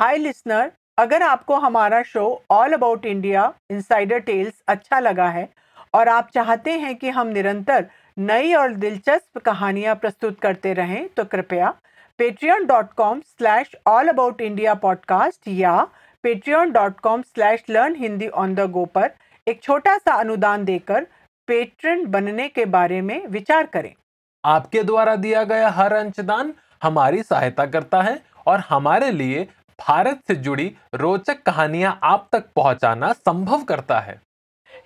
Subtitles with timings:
[0.00, 5.48] हाय listener अगर आपको हमारा show All About India Insider Tales अच्छा लगा है
[5.94, 7.86] और आप चाहते हैं कि हम निरंतर
[8.18, 11.74] नई और दिलचस्प कहानियाँ प्रस्तुत करते रहें तो कृपया
[12.18, 15.76] Patreon dot com slash all about India podcast या
[16.24, 19.10] Patreon dot com slash learn Hindi on the go पर
[19.46, 21.06] एक छोटा सा अनुदान देकर
[21.48, 23.92] पेट्रन बनने के बारे में विचार करें।
[24.44, 29.46] आपके द्वारा दिया गया हर अंशदान हमारी सहायता करता है और हमारे लिए
[29.80, 34.20] भारत से जुड़ी रोचक कहानियाँ आप तक पहुंचाना संभव करता है।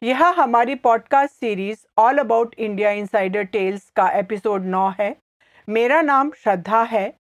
[0.03, 5.15] यह हमारी podcast series All About India Insider Tales का एपिसोड नौ है।
[5.69, 7.13] मेरा नाम श्रद्धा है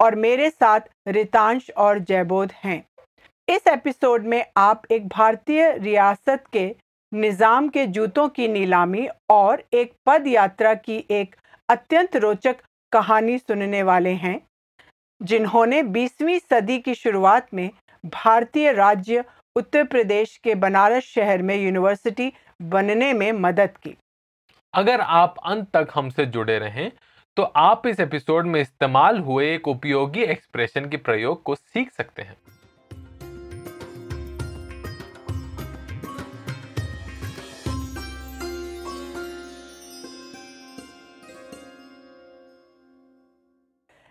[0.00, 2.82] और मेरे साथ रितांश और जयबोध हैं।
[3.48, 6.66] इस एपिसोड में आप एक भारतीय रियासत के
[7.12, 11.36] निज़ाम के जूतों की नीलामी और एक पद यात्रा की एक
[11.68, 12.56] अत्यंत रोचक
[12.92, 14.40] कहानी सुनने वाले हैं।
[15.20, 17.70] जिन्होंने 20वीं सदी की शुरुआत में
[18.04, 19.24] भारतीय राज्य
[19.56, 23.96] उत्तर प्रदेश के बनारस शहर में यूनिवर्सिटी बनने में मदद की।
[24.74, 26.90] अगर आप अंत तक हमसे जुड़े रहें
[27.36, 32.22] तो आप इस एपिसोड में इस्तेमाल हुए एक उपयोगी एक्सप्रेशन के प्रयोग को सीख सकते
[32.22, 32.36] हैं।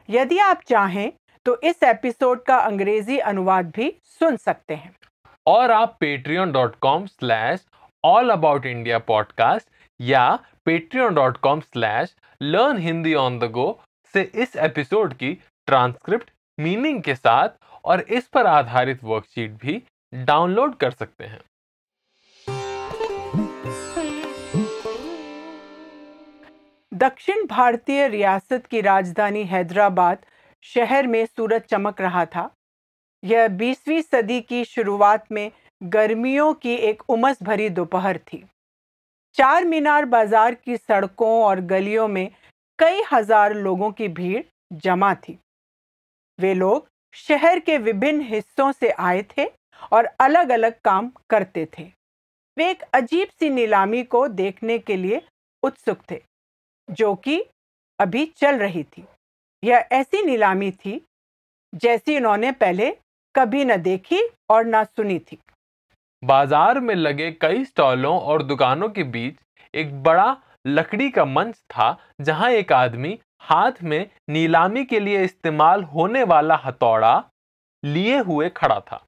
[0.09, 1.11] यदि आप चाहें
[1.45, 4.95] तो इस एपिसोड का अंग्रेज़ी अनुवाद भी सुन सकते हैं।
[5.47, 7.65] और आप Patreon dot com slash
[8.03, 9.67] all about India podcast
[10.01, 13.81] या Patreon dot com slash learn Hindi on the go
[14.13, 15.33] से इस एपिसोड की
[15.67, 17.49] ट्रांसक्रिप्ट मीनिंग के साथ
[17.85, 21.39] और इस पर आधारित वर्कशीट भी डाउनलोड कर सकते हैं।
[26.99, 30.25] दक्षिण भारतीय रियासत की राजधानी हैदराबाद
[30.63, 32.49] शहर में सूरज चमक रहा था।
[33.23, 38.43] यह 20वीं सदी की शुरुआत में गर्मियों की एक उमस भरी दोपहर थी।
[39.35, 42.29] चार मीनार बाज़ार की सड़कों और गलियों में
[42.79, 44.43] कई हज़ार लोगों की भीड़
[44.83, 45.39] जमा थी।
[46.39, 49.45] वे लोग शहर के विभिन्न हिस्सों से आए थे
[49.93, 51.91] और अलग अलग काम करते थे।
[52.57, 55.21] वे एक अजीब सी नीलामी को देखने के लिए
[55.63, 56.21] उत्सुक थे।
[56.91, 57.43] जो कि
[57.99, 59.03] अभी चल रही थी।
[59.63, 61.01] यह ऐसी नीलामी थी,
[61.73, 62.89] जैसी उन्होंने पहले
[63.35, 65.37] कभी न देखी और न सुनी थी।
[66.23, 69.35] बाज़ार में लगे कई स्टॉलों और दुकानों के बीच
[69.73, 70.35] एक बड़ा
[70.67, 76.55] लकड़ी का मंच था, जहाँ एक आदमी हाथ में नीलामी के लिए इस्तेमाल होने वाला
[76.55, 77.23] हथौड़ा
[77.83, 79.03] लिए हुए खड़ा था।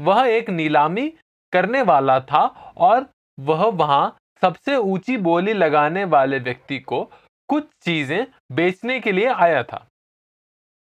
[0.00, 1.08] वह एक नीलामी
[1.52, 2.44] करने वाला था
[2.78, 3.06] और
[3.38, 7.02] वह वहाँ सबसे ऊँची बोली लगाने वाले व्यक्ति को
[7.48, 9.86] कुछ चीज़ें बेचने के लिए आया था।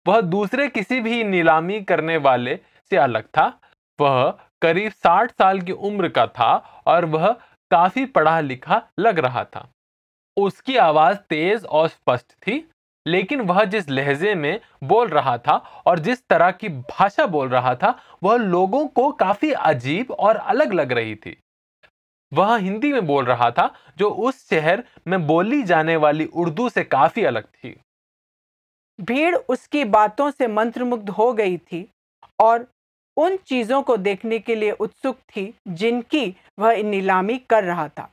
[0.06, 2.56] वह दूसरे किसी भी नीलामी करने वाले
[2.92, 3.48] से अलग था।
[4.00, 4.30] वह
[4.62, 6.56] करीब साठ साल की उम्र का था
[6.88, 7.32] और वह
[7.72, 9.68] काफ़ी पढ़ा लिखा लग रहा था।
[10.38, 12.70] उसकी आवाज़ तेज और स्पष्ट थी,
[13.06, 15.54] लेकिन वह जिस लहजे में बोल रहा था
[15.88, 20.74] और जिस तरह की भाषा बोल रहा था, वह लोगों को काफ़ी अजीब और अलग
[20.74, 21.38] लग रही थी।
[22.32, 26.84] वह हिंदी में बोल रहा था, जो उस शहर में बोली जाने वाली उर्दू से
[26.84, 27.76] काफ़ी अलग थी।
[29.00, 31.88] भीड़ उसकी बातों से मंत्रमुग्ध हो गई थी
[32.40, 32.68] और
[33.18, 38.10] उन चीज़ों को देखने के लिए उत्सुक थी जिनकी वह नीलामी कर रहा था।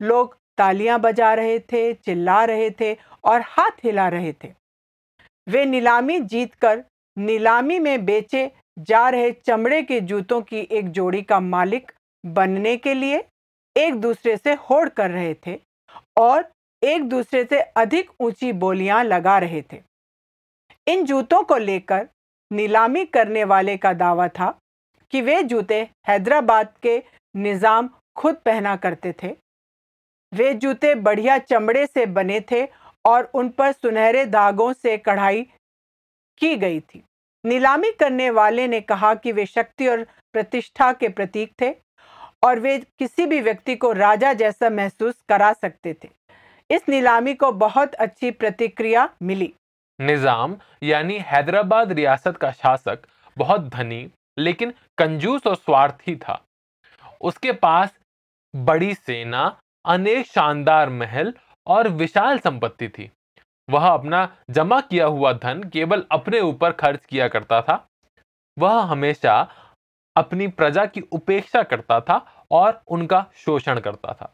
[0.00, 4.52] लोग तालियाँ बजा रहे थे, चिल्ला रहे थे और हाथ हिला रहे थे।
[5.46, 6.84] वे नीलामी जीतकर
[7.16, 11.92] नीलामी में बेचे जा रहे चमड़े के जूतों की एक जोड़ी का मालिक
[12.24, 13.22] बनने के लिए
[13.76, 15.58] एक दूसरे से होड़ कर रहे थे
[16.18, 16.50] और
[16.82, 19.80] एक दूसरे से अधिक ऊँची बोलियाँ लगा रहे थे।
[20.86, 22.08] इन जूतों को लेकर
[22.50, 24.50] नीलामी करने वाले का दावा था
[25.12, 27.02] कि वे जूते हैदराबाद के
[27.34, 29.34] निज़ाम खुद पहना करते थे।
[30.32, 32.66] वे जूते बढ़िया चमड़े से बने थे
[33.04, 35.42] और उन पर सुनहरे धागों से कढ़ाई
[36.40, 37.02] की गई थी।
[37.44, 40.02] नीलामी करने वाले ने कहा कि वे शक्ति और
[40.34, 41.70] प्रतिष्ठा के प्रतीक थे।
[42.42, 46.08] और वे किसी भी व्यक्ति को राजा जैसा महसूस करा सकते थे।
[46.70, 49.52] इस नीलामी को बहुत अच्छी प्रतिक्रिया मिली।
[50.00, 52.98] निज़ाम, यानी हैदराबाद रियासत का शासक,
[53.36, 56.40] बहुत धनी, लेकिन कंजूस और स्वार्थी था।
[57.20, 57.94] उसके पास
[58.54, 59.44] बड़ी सेना,
[59.84, 61.34] अनेक शानदार महल
[61.66, 63.10] और विशाल संपत्ति थी।
[63.68, 67.86] वह अपना जमा किया हुआ धन केवल अपने ऊपर खर्च किया करता था।
[68.56, 69.34] वह हमेशा
[70.20, 74.32] अपनी प्रजा की उपेक्षा करता था और उनका शोषण करता था।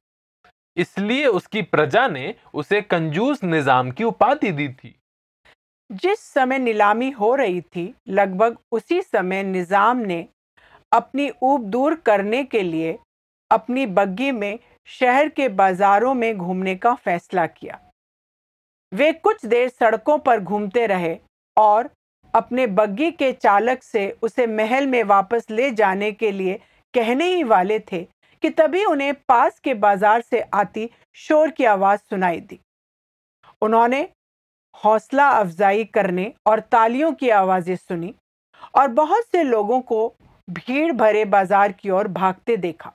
[0.77, 4.95] इसलिए उसकी प्रजा ने उसे कंजूस निज़ाम की उपाधि दी थी।
[5.91, 10.27] जिस समय नीलामी हो रही थी, लगभग उसी समय निज़ाम ने
[10.93, 12.99] अपनी ऊब दूर करने के लिए
[13.51, 14.59] अपनी बग्गी में
[14.89, 17.79] शहर के बाजारों में घूमने का फैसला किया।
[18.93, 21.17] वे कुछ देर सड़कों पर घूमते रहे
[21.57, 21.89] और
[22.37, 26.59] अपने बग्गी के चालक से उसे महल में वापस ले जाने के लिए
[26.95, 28.03] कहने ही वाले थे
[28.43, 32.59] कि तभी उन्हें पास के बाज़ार से आती शोर की आवाज़ सुनाई दी।
[33.63, 34.01] उन्होंने
[34.75, 38.15] हौसला अफजाई करने और तालियों की आवाज़ें सुनी
[38.75, 40.15] और बहुत से लोगों को
[40.49, 42.93] भीड़ भरे बाज़ार की ओर भागते देखा।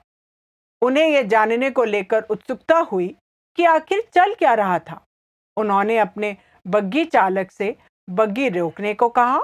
[0.82, 3.14] उन्हें यह जानने को लेकर उत्सुकता हुई
[3.58, 5.04] कि आखिर चल क्या रहा था।
[5.56, 6.36] उन्होंने अपने
[6.66, 7.74] बग्गी चालक से
[8.12, 9.38] बग्गी रोकने को कहा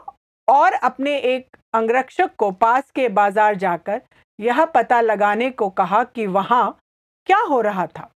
[0.49, 4.01] और अपने एक अंगरक्षक को पास के बाज़ार जाकर
[4.39, 6.79] यह पता लगाने को कहा कि वहाँ
[7.27, 8.11] क्या हो रहा था।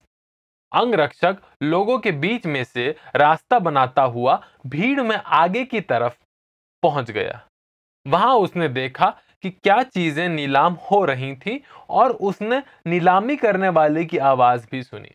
[0.72, 6.14] अंगरक्षक लोगों के बीच में से रास्ता बनाता हुआ भीड़ में आगे की तरफ़
[6.82, 7.40] पहुँच गया।
[8.06, 9.08] वहाँ उसने देखा
[9.44, 14.82] कि क्या चीज़ें नीलाम हो रही थी और उसने नीलामी करने वाले की आवाज़ भी
[14.82, 15.14] सुनी।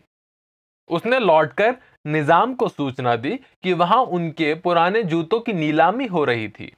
[0.90, 1.76] उसने लौटकर
[2.08, 6.72] निज़ाम को सूचना दी कि वहाँ उनके पुराने जूतों की नीलामी हो रही थी।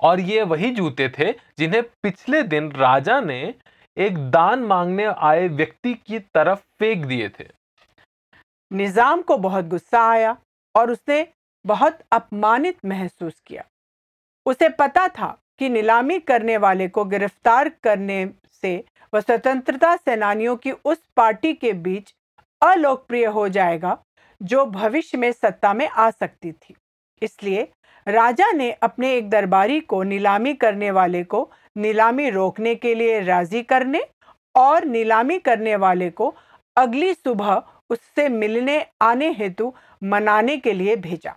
[0.00, 3.54] और ये वही जूते थे जिन्हें पिछले दिन राजा ने
[3.96, 7.44] एक दान मांगने आए व्यक्ति की तरफ़ फेंक दिए थे।
[8.70, 10.36] निज़ाम को बहुत गुस्सा आया
[10.74, 11.26] और उसने
[11.64, 13.64] बहुत अपमानित महसूस किया।
[14.46, 18.24] उसे पता था कि नीलामी करने वाले को गिरफ़्तार करने
[18.62, 18.76] से
[19.12, 22.14] वह स्वतंत्रता सेनानियों की उस पार्टी के बीच
[22.62, 23.98] अलोकप्रिय हो जाएगा
[24.42, 26.74] जो भविष्य में सत्ता में आ सकती थी।
[27.22, 27.68] इसलिए
[28.06, 33.62] राजा ने अपने एक दरबारी को नीलामी करने वाले को नीलामी रोकने के लिए राज़ी
[33.62, 34.02] करने
[34.54, 36.34] और नीलामी करने वाले को
[36.76, 39.72] अगली सुबह उससे मिलने आने हेतु
[40.02, 41.34] मनाने के लिए भेजा।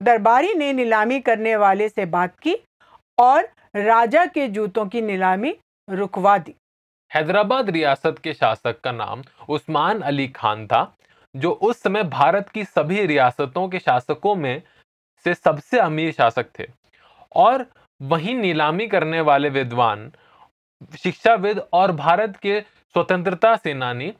[0.00, 2.56] दरबारी ने नीलामी करने वाले से बात की
[3.18, 5.54] और राजा के जूतों की नीलामी
[5.88, 6.54] रुकवा दी।
[7.10, 10.82] हैदराबाद रियासत के शासक का नाम उस्मान अली खान था।
[11.36, 14.62] जो उस समय भारत की सभी रियासतों के शासकों में
[15.24, 16.66] से सबसे अमीर शासक थे।
[17.36, 17.66] और
[18.02, 20.12] वहीं नीलामी करने वाले विद्वान,
[20.98, 24.14] शिक्षाविद और भारत के स्वतंत्रता सेनानी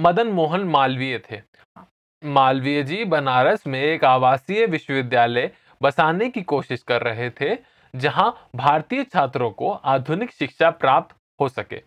[0.00, 1.42] मदन मोहन मालवीय थे।
[2.24, 5.50] मालवीय जी बनारस में एक आवासीय विश्वविद्यालय
[5.82, 7.58] बसाने की कोशिश कर रहे थे,
[7.94, 11.82] जहाँ भारतीय छात्रों को आधुनिक शिक्षा प्राप्त हो सके।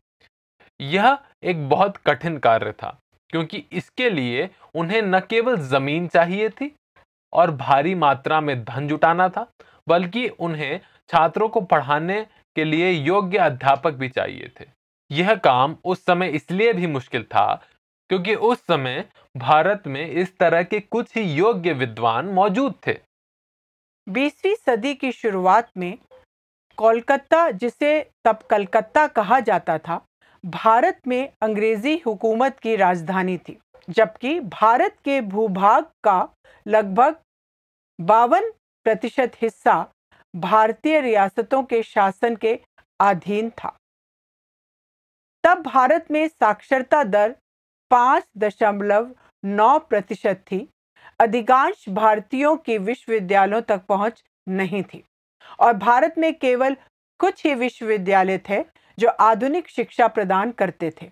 [0.82, 3.00] यह एक बहुत कठिन कार्य था।
[3.34, 6.72] क्योंकि इसके लिए उन्हें न केवल ज़मीन चाहिए थी
[7.34, 9.48] और भारी मात्रा में धन जुटाना था,
[9.88, 12.22] बल्कि उन्हें छात्रों को पढ़ाने
[12.56, 14.66] के लिए योग्य अध्यापक भी चाहिए थे।
[15.12, 17.54] यह काम उस समय इसलिए भी मुश्किल था
[18.10, 19.04] क्योंकि उस समय
[19.38, 22.98] भारत में इस तरह के कुछ ही योग्य विद्वान मौजूद थे।
[24.08, 25.98] बीसवीं सदी की शुरुआत में
[26.78, 30.02] कोलकाता, जिसे तब कलकत्ता कहा जाता था
[30.44, 33.58] भारत में अंग्रेज़ी हुकूमत की राजधानी थी,
[33.90, 36.28] जबकि भारत के भूभाग का
[36.66, 37.16] लगभग
[38.00, 38.50] बावन
[38.86, 39.76] प्रतिशत हिस्सा
[40.34, 42.60] भारतीय रियासतों के शासन के
[43.00, 43.78] अधीन था।
[45.44, 47.36] तब भारत में साक्षरता दर
[47.92, 49.10] पाँच दशमलव
[49.44, 50.68] नौ प्रतिशत थी।
[51.20, 55.04] अधिकांश भारतीयों की विश्वविद्यालयों तक पहुँच नहीं थी
[55.60, 56.76] और भारत में केवल
[57.20, 58.64] कुछ ही विश्वविद्यालय थे
[59.00, 61.12] जो आधुनिक शिक्षा प्रदान करते थे।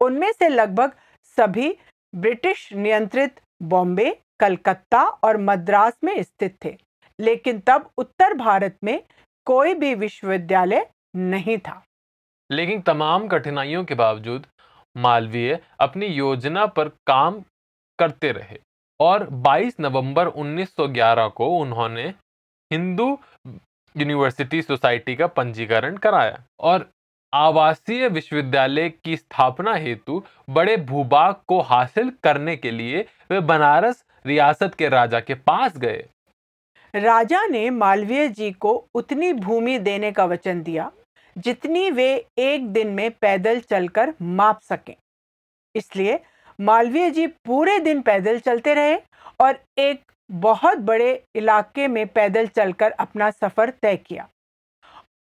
[0.00, 0.92] उनमें से लगभग
[1.38, 1.76] सभी
[2.14, 6.76] ब्रिटिश नियंत्रित बॉम्बे, कलकत्ता और मद्रास में स्थित थे,
[7.20, 9.02] लेकिन तब उत्तर भारत में
[9.46, 10.86] कोई भी विश्वविद्यालय
[11.16, 11.82] नहीं था।
[12.50, 14.46] लेकिन तमाम कठिनाइयों के बावजूद
[14.96, 17.40] मालवीय अपनी योजना पर काम
[17.98, 18.58] करते रहे
[19.00, 22.04] और 22 नवंबर 1911 को उन्होंने
[22.70, 23.18] हिंदू
[23.96, 26.90] यूनिवर्सिटी सोसाइटी का पंजीकरण कराया और
[27.36, 34.74] आवासीय विश्वविद्यालय की स्थापना हेतु बड़े भूभाग को हासिल करने के लिए वे बनारस रियासत
[34.74, 36.04] के राजा के पास गए।
[36.94, 40.90] राजा ने मालवीय जी को उतनी भूमि देने का वचन दिया,
[41.36, 44.94] जितनी वे एक दिन में पैदल चलकर माप सकें।
[45.74, 46.18] इसलिए
[46.58, 48.98] मालवीय जी पूरे दिन पैदल चलते रहे
[49.40, 54.28] और एक बहुत बड़े इलाके में पैदल चलकर अपना सफ़र तय किया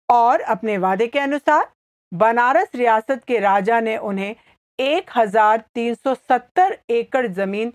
[0.10, 1.68] और अपने वादे के अनुसार
[2.12, 4.36] बनारस रियासत के राजा ने उन्हें
[4.80, 7.74] 1370 एकड़ ज़मीन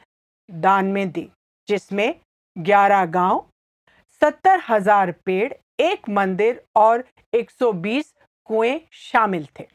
[0.49, 1.29] दान में दी
[1.69, 2.15] जिसमें
[2.57, 3.45] 11 गाँव,
[4.23, 8.13] सत्तर हज़ार पेड़ एक मंदिर और 120
[8.49, 9.67] कुएँ शामिल थे।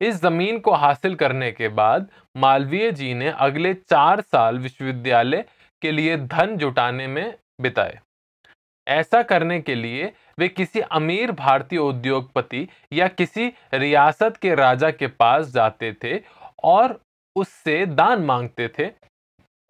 [0.00, 5.44] इस ज़मीन को हासिल करने के बाद मालवीय जी ने अगले चार साल विश्वविद्यालय
[5.82, 7.98] के लिए धन जुटाने में बिताए।
[8.88, 15.06] ऐसा करने के लिए वे किसी अमीर भारतीय उद्योगपति या किसी रियासत के राजा के
[15.06, 16.20] पास जाते थे
[16.64, 17.00] और
[17.36, 18.90] उससे दान मांगते थे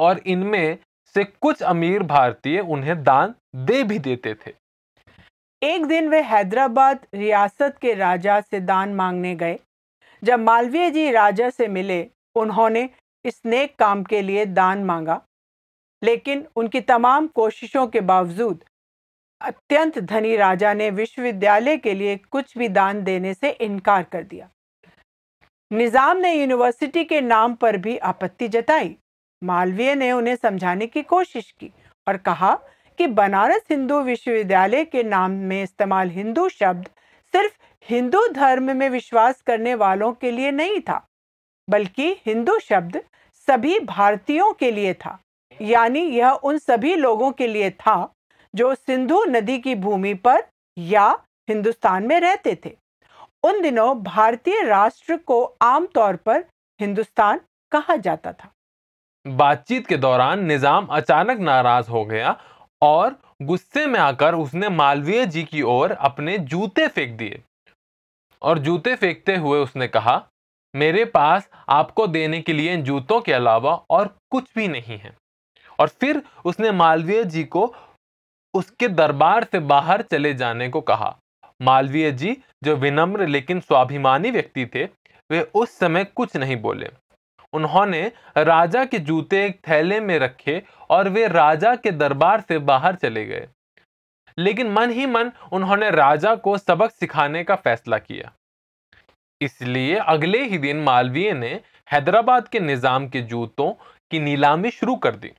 [0.01, 0.79] और इनमें
[1.15, 4.53] से कुछ अमीर भारतीय उन्हें दान दे भी देते थे।
[5.63, 9.59] एक दिन वे हैदराबाद रियासत के राजा से दान मांगने गए।
[10.25, 12.91] जब मालवीय जी राजा से मिले, उन्होंने
[13.25, 15.23] इस नेक काम के लिए दान मांगा।
[16.05, 18.65] लेकिन उनकी तमाम कोशिशों के बावजूद
[19.45, 24.49] अत्यंत धनी राजा ने विश्वविद्यालय के लिए कुछ भी दान देने से इनकार कर दिया।
[25.71, 28.95] निज़ाम ने यूनिवर्सिटी के नाम पर भी आपत्ति जताई।
[29.43, 31.71] मालवीय ने उन्हें समझाने की कोशिश की
[32.07, 32.55] और कहा
[32.99, 36.89] कि बनारस हिंदू विश्वविद्यालय के नाम में इस्तेमाल हिंदू शब्द
[37.35, 37.53] सिर्फ़
[37.89, 41.07] हिंदू धर्म में विश्वास करने वालों के लिए नहीं था,
[41.69, 43.01] बल्कि हिंदू शब्द
[43.49, 45.19] सभी भारतीयों के लिए था,
[45.61, 48.14] यानी यह उन सभी लोगों के लिए था
[48.55, 50.43] जो सिंधु नदी की भूमि पर
[50.77, 51.09] या
[51.49, 52.77] हिंदुस्तान में रहते थे।
[53.45, 56.45] उन दिनों भारतीय राष्ट्र को आमतौर पर
[56.81, 57.41] हिंदुस्तान
[57.73, 58.51] कहा जाता था।
[59.27, 62.37] बातचीत के दौरान निज़ाम अचानक नाराज़ हो गया
[62.83, 67.43] और गुस्से में आकर उसने मालवीय जी की ओर अपने जूते फेंक दिए।
[68.43, 70.23] और जूते फेंकते हुए उसने कहा,
[70.75, 75.17] मेरे पास आपको देने के लिए जूतों के अलावा और कुछ भी नहीं है।
[75.79, 77.67] और फिर उसने मालवीय जी को
[78.55, 81.17] उसके दरबार से बाहर चले जाने को कहा।
[81.63, 84.85] मालवीय जी, जो विनम्र लेकिन स्वाभिमानी व्यक्ति थे,
[85.31, 86.91] वे उस समय कुछ नहीं बोले।
[87.53, 92.95] उन्होंने राजा के जूते एक थैले में रखे और वे राजा के दरबार से बाहर
[92.95, 93.49] चले गए।
[94.39, 98.33] लेकिन मन ही मन उन्होंने राजा को सबक सिखाने का फैसला किया।
[99.41, 101.61] इसलिए अगले ही दिन मालवीय ने
[101.93, 103.71] हैदराबाद के निज़ाम के जूतों
[104.11, 105.33] की नीलामी शुरू कर दी।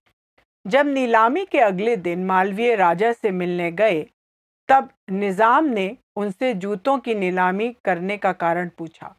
[0.66, 4.02] जब नीलामी के अगले दिन मालवीय राजा से मिलने गए,
[4.70, 9.16] तब निज़ाम ने उनसे जूतों की नीलामी करने का कारण पूछा।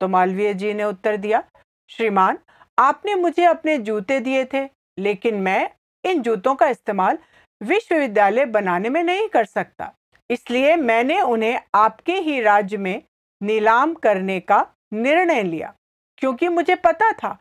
[0.00, 1.42] तो मालवीय जी ने उत्तर दिया,
[1.90, 2.38] श्रीमान,
[2.78, 4.64] आपने मुझे अपने जूते दिए थे,
[4.98, 5.70] लेकिन मैं
[6.04, 7.18] इन जूतों का इस्तेमाल
[7.60, 9.92] विश्वविद्यालय बनाने में नहीं कर सकता।
[10.30, 13.02] इसलिए मैंने उन्हें आपके ही राज्य में
[13.40, 15.72] नीलाम करने का निर्णय लिया,
[16.18, 17.38] क्योंकि मुझे पता था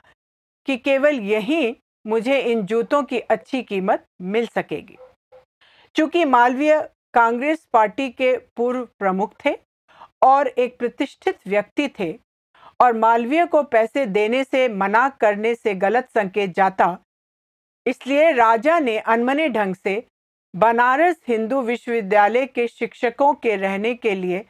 [0.67, 1.75] कि केवल यही
[2.07, 4.97] मुझे इन जूतों की अच्छी कीमत मिल सकेगी।
[5.95, 6.79] चूँकि मालवीय
[7.13, 9.55] कांग्रेस पार्टी के पूर्व प्रमुख थे
[10.23, 12.13] और एक प्रतिष्ठित व्यक्ति थे
[12.79, 16.97] और मालवीय को पैसे देने से मना करने से गलत संकेत जाता,
[17.85, 20.03] इसलिए राजा ने अनमने ढंग से
[20.53, 24.45] बनारस हिंदू विश्वविद्यालय के शिक्षकों के रहने के लिए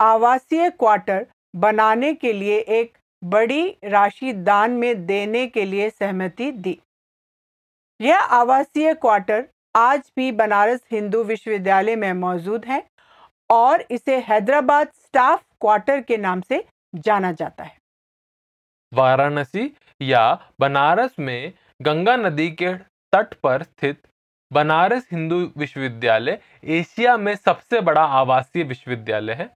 [0.00, 1.26] आवासीय क्वार्टर
[1.56, 6.78] बनाने के लिए एक बड़ी राशि दान में देने के लिए सहमति दी।
[8.02, 9.44] यह आवासीय क्वार्टर
[9.76, 12.82] आज भी बनारस हिंदू विश्वविद्यालय में मौजूद है
[13.50, 16.62] और इसे हैदराबाद स्टाफ क्वार्टर के नाम से
[16.94, 17.76] जाना जाता है।
[18.92, 20.24] वाराणसी या
[20.60, 22.74] बनारस में गंगा नदी के
[23.12, 24.02] तट पर स्थित
[24.50, 26.38] बनारस हिंदू विश्वविद्यालय
[26.72, 29.50] एशिया में सबसे बड़ा आवासीय विश्वविद्यालय है।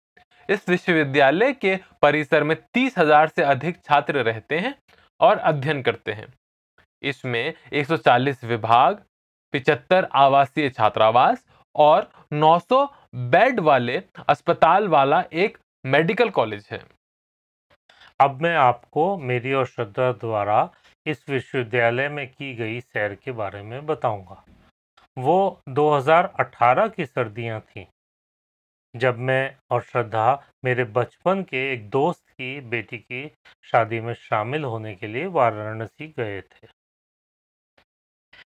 [0.48, 4.74] इस विश्वविद्यालय के परिसर में तीस हज़ार से अधिक छात्र रहते हैं
[5.20, 6.32] और अध्ययन करते हैं।
[7.02, 9.02] इसमें 140 विभाग,
[9.52, 16.82] पिचहत्तर आवासीय छात्रावास और 900 बेड वाले अस्पताल वाला एक मेडिकल कॉलेज है।
[18.20, 20.68] अब मैं आपको मेरी और श्रद्धा द्वारा
[21.06, 24.44] इस विश्वविद्यालय में की गई सैर के बारे में बताऊँगा।
[25.16, 27.84] वो 2018 की सर्दियाँ थीं,
[28.94, 33.28] जब मैं और श्रद्धा मेरे बचपन के एक दोस्त की बेटी की
[33.64, 36.75] शादी में शामिल होने के लिए वाराणसी गए थे।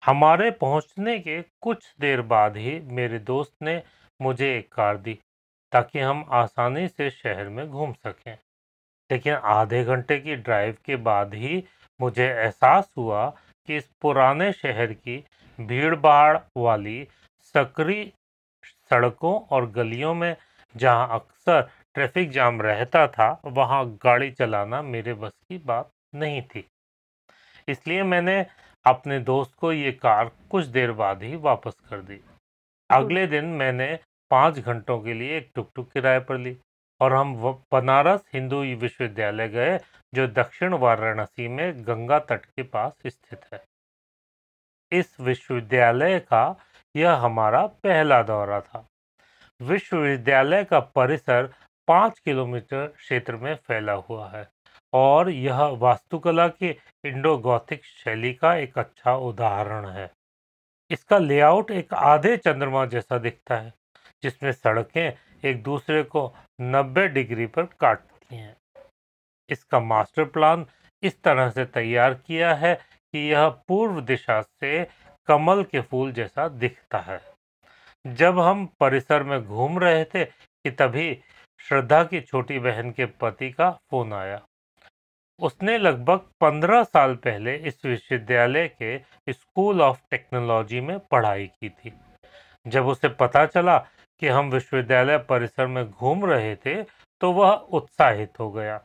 [0.09, 3.83] हमारे पहुँचने के कुछ देर बाद ही मेरे दोस्त ने
[4.21, 5.15] मुझे एक कार दी,
[5.73, 8.37] ताकि हम आसानी से शहर में घूम सकें।
[9.11, 11.63] लेकिन आधे घंटे की ड्राइव के बाद ही
[12.01, 13.27] मुझे एहसास हुआ
[13.69, 15.25] कि इस पुराने शहर की
[15.59, 17.07] भीड़ भाड़ वाली
[17.55, 18.13] सकरी
[18.91, 20.37] सड़कों और गलियों में
[20.75, 21.61] जहाँ अक्सर
[21.95, 26.65] ट्रैफ़िक जाम रहता था, वहाँ गाड़ी चलाना मेरे बस की बात नहीं थी।
[27.69, 28.47] इसलिए मैंने
[28.89, 32.21] अपने दोस्त को ये कार कुछ देर बाद ही वापस कर दी।
[32.91, 33.99] अगले दिन मैंने
[34.31, 36.57] पाँच घंटों के लिए एक टुक टुक किराए पर ली
[37.01, 37.35] और हम
[37.73, 39.79] बनारस हिंदू विश्वविद्यालय गए,
[40.15, 43.65] जो दक्षिण वाराणसी में गंगा तट के पास स्थित है।
[44.93, 46.57] इस विश्वविद्यालय का
[46.97, 48.87] यह हमारा पहला दौरा था।
[49.61, 51.53] विश्वविद्यालय का परिसर
[51.89, 54.49] पाँच किलोमीटर क्षेत्र में फैला हुआ है।
[54.93, 56.69] और यह वास्तुकला की
[57.05, 60.11] इंडो गौथिक शैली का एक अच्छा उदाहरण है।
[60.91, 63.73] इसका लेआउट एक आधे चंद्रमा जैसा दिखता है,
[64.23, 65.13] जिसमें सड़कें
[65.45, 68.57] एक दूसरे को 90 डिग्री पर काटती हैं।
[69.51, 70.67] इसका मास्टर प्लान
[71.03, 72.75] इस तरह से तैयार किया है
[73.13, 74.85] कि यह पूर्व दिशा से
[75.27, 77.21] कमल के फूल जैसा दिखता है।
[78.07, 81.21] जब हम परिसर में घूम रहे थे कि तभी
[81.61, 84.48] श्रद्धा की छोटी बहन के पति का फ़ोन आया।
[85.41, 88.99] उसने लगभग पंद्रह साल पहले इस विश्वविद्यालय के
[89.33, 91.93] स्कूल ऑफ़ टेक्नोलॉजी में पढ़ाई की थी।
[92.67, 93.79] जब उसे पता चला
[94.23, 96.83] कि हम विश्वविद्यालय परिसर में घूम रहे थे
[97.21, 98.81] तो वह उत्साहित हो गया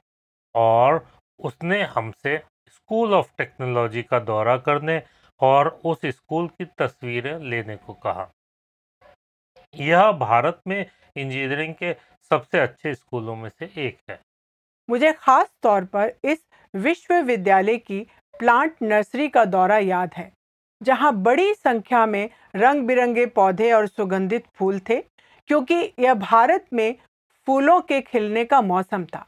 [0.55, 1.05] और
[1.39, 5.01] उसने हमसे स्कूल ऑफ़ टेक्नोलॉजी का दौरा करने
[5.41, 8.29] और उस स्कूल की तस्वीरें लेने को कहा।
[9.73, 10.85] यह भारत में
[11.17, 11.93] इंजीनियरिंग के
[12.31, 14.19] सबसे अच्छे स्कूलों में से एक है।
[14.89, 16.39] मुझे खास तौर पर इस
[16.73, 17.99] विश्वविद्यालय की
[18.39, 20.31] प्लांट नर्सरी का दौरा याद है
[20.81, 24.99] जहाँ बड़ी संख्या में रंग बिरंगे पौधे और सुगंधित फूल थे
[25.49, 26.95] क्योंकि यह भारत में
[27.47, 29.25] फूलों के खिलने का मौसम था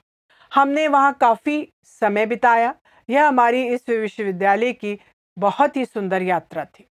[0.51, 2.73] हमने वहाँ काफ़ी समय बिताया
[3.09, 4.97] यह हमारी इस विश्वविद्यालय की
[5.37, 6.87] बहुत ही सुंदर यात्रा थी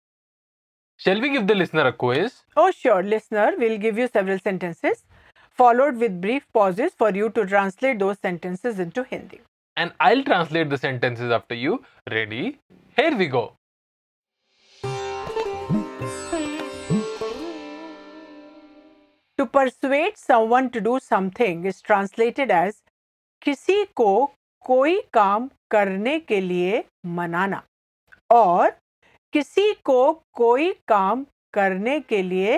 [1.00, 2.35] Shall we give the listener a quiz?
[2.57, 3.55] Oh, sure, listener.
[3.57, 4.99] We'll give you several sentences,
[5.61, 9.40] followed with brief pauses for you to translate those sentences into Hindi.
[9.76, 11.83] And I'll translate the sentences after you.
[12.11, 12.59] Ready?
[12.97, 13.43] Here we go.
[19.38, 22.81] To persuade someone to do something is translated as
[23.45, 24.11] किसी को
[24.67, 26.83] कोई काम करने के लिए
[27.19, 27.62] मनाना
[28.33, 28.71] और
[29.33, 30.00] किसी को
[30.40, 31.25] कोई काम
[31.55, 32.57] करने के लिए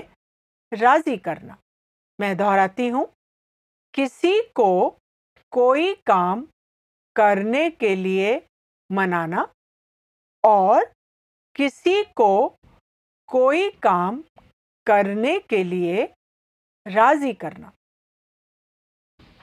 [0.73, 1.57] राज़ी करना
[2.23, 3.07] मैं दोहराती हूँ।
[3.95, 4.99] किसी को
[5.53, 6.47] कोई काम
[7.17, 8.41] करने के लिए
[8.91, 9.47] मनाना
[10.45, 10.85] और
[11.57, 12.31] किसी को
[13.29, 14.23] कोई काम
[14.87, 16.05] करने के लिए
[16.87, 17.73] राज़ी करना।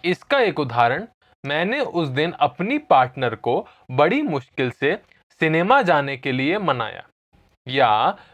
[0.06, 1.08] इसका एक उदाहरण,
[1.46, 4.96] मैंने उस दिन अपनी पार्टनर को बड़ी मुश्किल से
[5.42, 7.08] सिनेमा जाने के लिए मनाया।
[7.68, 7.92] या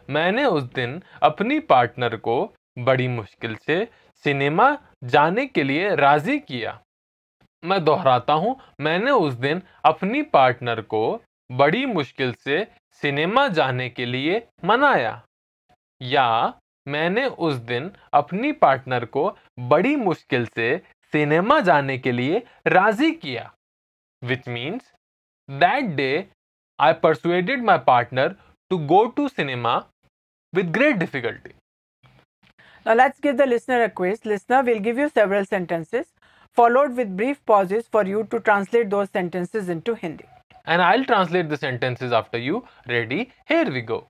[0.10, 6.80] मैंने उस दिन अपनी पार्टनर को बड़ी मुश्किल से सिनेमा जाने के लिए राज़ी किया।
[7.64, 12.68] मैं दोहराता हूँ, मैंने उस दिन अपनी पार्टनर को बड़ी मुश्किल से
[13.02, 15.22] सिनेमा जाने के लिए मनाया।
[16.02, 16.54] या
[16.88, 20.78] मैंने उस दिन अपनी पार्टनर को बड़ी मुश्किल से
[21.14, 23.52] सिनेमा जाने के लिए राज़ी किया।
[24.24, 24.94] Which means
[25.50, 26.28] that day
[26.80, 28.36] I persuaded my partner
[28.70, 29.76] to go to cinema
[30.54, 31.54] with great difficulty.
[32.87, 34.25] Now let's give the listener a quiz.
[34.25, 36.07] Listener will give you several sentences
[36.53, 40.25] followed with brief pauses for you to translate those sentences into Hindi.
[40.67, 42.65] And I'll translate the sentences after you.
[42.89, 43.33] Ready?
[43.47, 44.07] Here we go.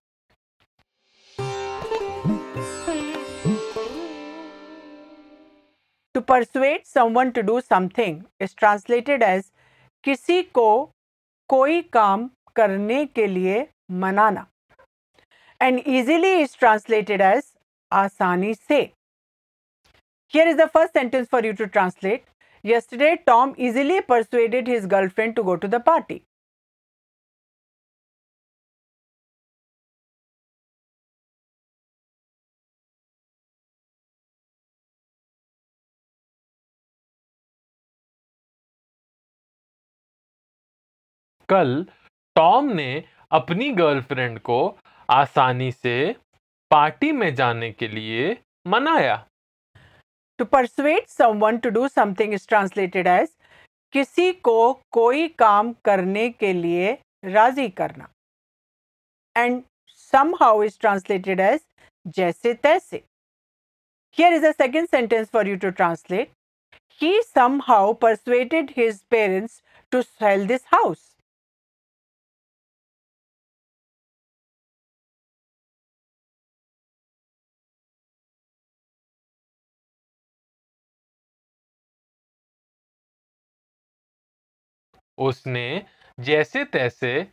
[6.15, 9.51] To persuade someone to do something is translated as
[10.05, 10.69] किसी को
[11.49, 14.47] कोई काम करने के लिए मनाना
[15.61, 17.53] and easily is translated as
[17.92, 18.82] आसानी से।
[20.34, 22.24] Here is the first sentence for you to translate
[22.64, 26.22] yesterday Tom easily persuaded his girlfriend to go to the party
[41.50, 41.86] कल
[42.36, 44.58] टॉम ने अपनी गर्लफ्रेंड को
[45.10, 45.96] आसानी से
[46.72, 49.16] पार्टी में जाने के लिए मनाया।
[50.40, 53.30] To persuade someone to do something is translated as
[53.94, 56.92] किसी को कोई काम करने के लिए
[57.26, 58.10] राज़ी करना।
[59.36, 59.62] And
[60.42, 61.60] somehow is translated as
[62.16, 63.04] जैसे तैसे।
[64.18, 66.32] Here is a second sentence for you to translate
[67.02, 67.22] he
[67.64, 71.15] somehow persuaded his parents to sell this house
[85.18, 85.86] उसने
[86.20, 87.28] जैसे तैसे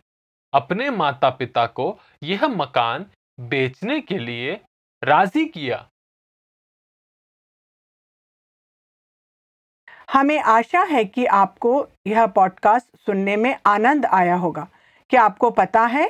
[0.55, 3.07] अपने माता पिता को यह मकान
[3.41, 4.61] बेचने के लिए
[5.05, 5.89] राज़ी किया।
[10.11, 14.69] हमें आशा है कि आपको यह पॉडकास्ट सुनने में आनंद आया होगा।
[15.11, 16.09] क्या आपको पता है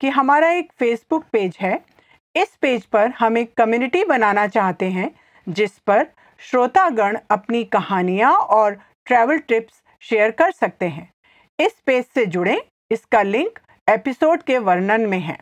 [0.00, 1.84] कि हमारा एक फेसबुक पेज है?
[2.36, 8.74] इस पेज पर हम एक कम्युनिटी बनाना चाहते हैं, जिस पर श्रोतागण अपनी कहानियाँ और
[9.06, 11.11] ट्रैवल टिप्स शेयर कर सकते हैं।
[11.62, 12.58] इस पेज से जुड़ें।
[12.90, 13.58] इसका लिंक
[13.90, 15.38] एपिसोड के वर्णन में है।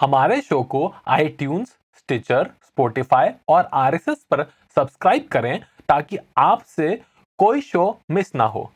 [0.00, 4.42] हमारे शो को आईट्यून्स स्टिचर स्पोटिफाई और आरएसएस पर
[4.76, 7.02] सब्सक्राइब करें ताकि आपसे
[7.38, 8.72] कोई शो मिस ना हो।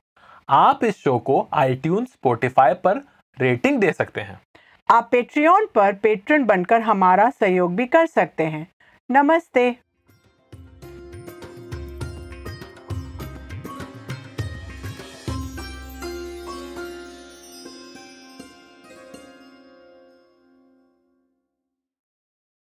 [0.49, 2.99] आप इस शो को आईट्यून्स स्पोटिफाई पर
[3.39, 4.41] रेटिंग दे सकते हैं।
[4.91, 8.67] आप पेट्रियन पर पेट्रन बनकर हमारा सहयोग भी कर सकते हैं।
[9.11, 9.77] नमस्ते।